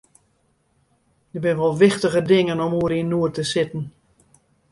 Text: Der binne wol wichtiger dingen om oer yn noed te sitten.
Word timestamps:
Der 1.31 1.41
binne 1.43 1.61
wol 1.63 1.79
wichtiger 1.85 2.23
dingen 2.31 2.63
om 2.65 2.75
oer 2.79 2.93
yn 2.99 3.09
noed 3.11 3.33
te 3.35 3.43
sitten. 3.53 3.83